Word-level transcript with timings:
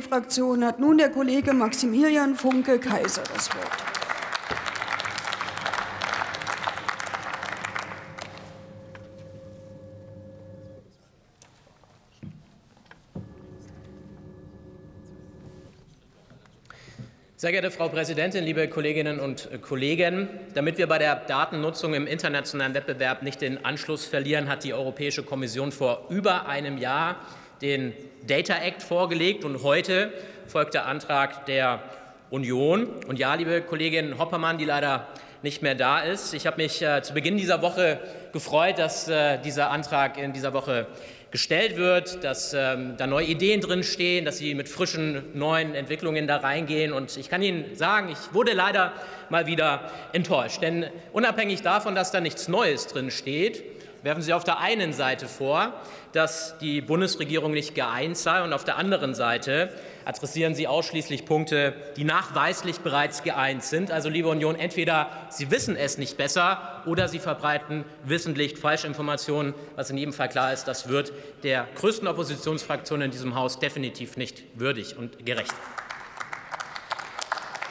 Fraktion 0.00 0.64
hat 0.64 0.78
nun 0.78 0.96
der 0.96 1.10
Kollege 1.10 1.52
Maximilian 1.52 2.34
Funke 2.34 2.78
Kaiser 2.78 3.24
das 3.34 3.54
Wort. 3.54 3.92
Sehr 17.42 17.50
geehrte 17.50 17.72
Frau 17.72 17.88
Präsidentin, 17.88 18.44
liebe 18.44 18.68
Kolleginnen 18.68 19.18
und 19.18 19.48
Kollegen! 19.62 20.28
Damit 20.54 20.78
wir 20.78 20.86
bei 20.86 20.98
der 20.98 21.16
Datennutzung 21.16 21.92
im 21.92 22.06
internationalen 22.06 22.72
Wettbewerb 22.72 23.24
nicht 23.24 23.40
den 23.40 23.64
Anschluss 23.64 24.06
verlieren, 24.06 24.48
hat 24.48 24.62
die 24.62 24.72
Europäische 24.72 25.24
Kommission 25.24 25.72
vor 25.72 26.06
über 26.08 26.46
einem 26.46 26.78
Jahr 26.78 27.16
den 27.62 27.92
Data 28.26 28.54
Act 28.54 28.82
vorgelegt. 28.82 29.44
Und 29.44 29.62
heute 29.62 30.12
folgt 30.46 30.74
der 30.74 30.86
Antrag 30.86 31.46
der 31.46 31.82
Union. 32.30 32.88
Und 33.06 33.18
ja, 33.18 33.34
liebe 33.34 33.62
Kollegin 33.62 34.18
Hoppermann, 34.18 34.58
die 34.58 34.64
leider 34.64 35.06
nicht 35.42 35.62
mehr 35.62 35.74
da 35.74 36.00
ist. 36.00 36.34
Ich 36.34 36.46
habe 36.46 36.62
mich 36.62 36.82
äh, 36.82 37.02
zu 37.02 37.14
Beginn 37.14 37.36
dieser 37.36 37.62
Woche 37.62 38.00
gefreut, 38.32 38.78
dass 38.78 39.08
äh, 39.08 39.38
dieser 39.38 39.70
Antrag 39.70 40.16
in 40.18 40.32
dieser 40.32 40.52
Woche 40.52 40.86
gestellt 41.32 41.76
wird, 41.76 42.22
dass 42.22 42.52
ähm, 42.52 42.94
da 42.98 43.06
neue 43.06 43.26
Ideen 43.26 43.60
drinstehen, 43.60 44.24
dass 44.24 44.36
Sie 44.38 44.54
mit 44.54 44.68
frischen 44.68 45.24
neuen 45.34 45.74
Entwicklungen 45.74 46.26
da 46.28 46.36
reingehen. 46.36 46.92
Und 46.92 47.16
ich 47.16 47.28
kann 47.30 47.42
Ihnen 47.42 47.74
sagen, 47.74 48.10
ich 48.10 48.34
wurde 48.34 48.52
leider 48.52 48.92
mal 49.30 49.46
wieder 49.46 49.90
enttäuscht. 50.12 50.62
Denn 50.62 50.86
unabhängig 51.12 51.62
davon, 51.62 51.94
dass 51.94 52.12
da 52.12 52.20
nichts 52.20 52.48
Neues 52.48 52.86
drinsteht, 52.86 53.64
werfen 54.02 54.22
Sie 54.22 54.32
auf 54.32 54.44
der 54.44 54.58
einen 54.58 54.92
Seite 54.92 55.26
vor, 55.28 55.72
dass 56.12 56.58
die 56.58 56.80
Bundesregierung 56.80 57.52
nicht 57.52 57.74
geeint 57.74 58.16
sei, 58.16 58.42
und 58.42 58.52
auf 58.52 58.64
der 58.64 58.76
anderen 58.76 59.14
Seite 59.14 59.70
adressieren 60.04 60.54
Sie 60.54 60.66
ausschließlich 60.66 61.24
Punkte, 61.24 61.74
die 61.96 62.04
nachweislich 62.04 62.80
bereits 62.80 63.22
geeint 63.22 63.62
sind. 63.62 63.90
Also, 63.90 64.08
liebe 64.08 64.28
Union, 64.28 64.56
entweder 64.56 65.08
Sie 65.30 65.50
wissen 65.50 65.76
es 65.76 65.98
nicht 65.98 66.16
besser 66.16 66.82
oder 66.86 67.08
Sie 67.08 67.18
verbreiten 67.18 67.84
wissentlich 68.04 68.58
Falschinformationen. 68.58 69.54
Was 69.76 69.90
in 69.90 69.96
jedem 69.96 70.12
Fall 70.12 70.28
klar 70.28 70.52
ist, 70.52 70.64
das 70.64 70.88
wird 70.88 71.12
der 71.42 71.68
größten 71.76 72.08
Oppositionsfraktion 72.08 73.02
in 73.02 73.10
diesem 73.10 73.34
Haus 73.34 73.58
definitiv 73.58 74.16
nicht 74.16 74.42
würdig 74.54 74.96
und 74.98 75.24
gerecht. 75.24 75.54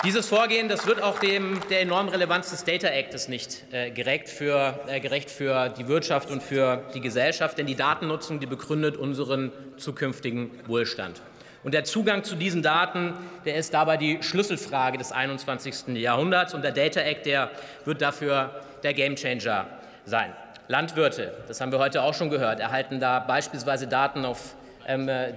Dieses 0.04 0.28
Vorgehen 0.28 0.68
das 0.68 0.88
wird 0.88 1.04
auch 1.04 1.20
dem, 1.20 1.60
der 1.70 1.82
enormen 1.82 2.10
Relevanz 2.10 2.50
des 2.50 2.64
Data 2.64 2.88
Acts 2.88 3.28
nicht 3.28 3.64
äh, 3.72 3.92
gerecht, 3.92 4.30
für, 4.30 4.80
äh, 4.88 5.00
gerecht 5.00 5.30
für 5.30 5.70
die 5.70 5.88
Wirtschaft 5.88 6.32
und 6.32 6.42
für 6.42 6.84
die 6.96 7.02
Gesellschaft, 7.02 7.60
denn 7.60 7.68
die 7.68 7.76
Datennutzung 7.76 8.40
die 8.40 8.48
begründet 8.48 8.98
unseren 8.98 9.52
zukünftigen 9.78 10.50
Wohlstand. 10.66 11.22
Und 11.64 11.76
der 11.76 11.84
Zugang 11.84 12.24
zu 12.24 12.36
diesen 12.36 12.64
Daten, 12.64 13.14
der 13.46 13.58
ist 13.58 13.76
dabei 13.76 13.98
die 13.98 14.24
Schlüsselfrage 14.24 14.98
des 14.98 15.12
21. 15.12 15.90
Jahrhunderts. 15.90 16.56
Und 16.56 16.64
der 16.64 16.72
Data 16.72 17.02
Act, 17.02 17.28
der 17.28 17.52
wird 17.86 18.02
dafür 18.02 18.60
der 18.82 18.96
Gamechanger 18.96 19.68
sein. 20.06 20.34
Landwirte, 20.68 21.32
das 21.48 21.62
haben 21.62 21.72
wir 21.72 21.78
heute 21.78 22.02
auch 22.02 22.16
schon 22.16 22.32
gehört, 22.32 22.60
erhalten 22.60 23.00
da 23.00 23.20
beispielsweise 23.20 23.86
Daten 23.86 24.26
auf 24.26 24.56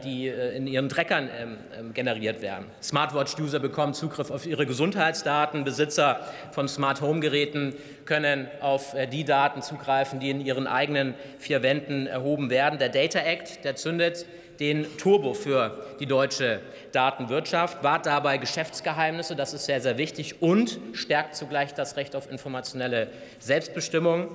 die 0.04 0.28
äh, 0.28 0.56
in 0.56 0.66
ihren 0.66 0.88
Treckern 0.88 1.28
ähm, 1.38 1.56
ähm, 1.78 1.94
generiert 1.94 2.42
werden. 2.42 2.66
Smartwatch-User 2.82 3.58
bekommen 3.58 3.94
Zugriff 3.94 4.30
auf 4.30 4.46
ihre 4.46 4.66
Gesundheitsdaten. 4.66 5.64
Besitzer 5.64 6.20
von 6.52 6.68
Smart-Home-Geräten 6.68 7.74
können 8.04 8.48
auf 8.60 8.94
äh, 8.94 9.06
die 9.06 9.24
Daten 9.24 9.62
zugreifen, 9.62 10.20
die 10.20 10.30
in 10.30 10.40
ihren 10.40 10.66
eigenen 10.66 11.14
vier 11.38 11.62
Wänden 11.62 12.06
erhoben 12.06 12.50
werden. 12.50 12.78
Der 12.78 12.88
Data 12.88 13.20
Act, 13.20 13.64
der 13.64 13.76
zündet 13.76 14.26
den 14.60 14.86
Turbo 14.98 15.34
für 15.34 15.78
die 16.00 16.06
deutsche 16.06 16.60
Datenwirtschaft, 16.92 17.82
wahrt 17.82 18.06
dabei 18.06 18.38
Geschäftsgeheimnisse, 18.38 19.34
das 19.36 19.52
ist 19.52 19.64
sehr, 19.66 19.80
sehr 19.80 19.98
wichtig, 19.98 20.40
und 20.42 20.78
stärkt 20.92 21.34
zugleich 21.34 21.74
das 21.74 21.96
Recht 21.96 22.14
auf 22.14 22.30
informationelle 22.30 23.08
Selbstbestimmung. 23.40 24.28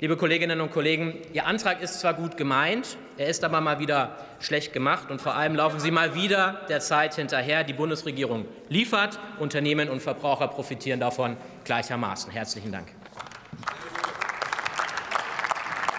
Liebe 0.00 0.16
Kolleginnen 0.16 0.62
und 0.62 0.70
Kollegen, 0.70 1.18
Ihr 1.34 1.44
Antrag 1.44 1.82
ist 1.82 2.00
zwar 2.00 2.14
gut 2.14 2.38
gemeint, 2.38 2.96
er 3.18 3.26
ist 3.26 3.44
aber 3.44 3.60
mal 3.60 3.80
wieder 3.80 4.16
schlecht 4.38 4.72
gemacht 4.72 5.10
und 5.10 5.20
vor 5.20 5.34
allem 5.34 5.54
laufen 5.54 5.78
Sie 5.78 5.90
mal 5.90 6.14
wieder 6.14 6.62
der 6.70 6.80
Zeit 6.80 7.16
hinterher. 7.16 7.64
Die 7.64 7.74
Bundesregierung 7.74 8.46
liefert, 8.70 9.20
Unternehmen 9.38 9.90
und 9.90 10.00
Verbraucher 10.00 10.48
profitieren 10.48 11.00
davon 11.00 11.36
gleichermaßen. 11.64 12.32
Herzlichen 12.32 12.72
Dank. 12.72 12.88